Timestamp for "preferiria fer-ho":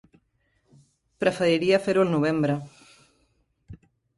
1.25-2.05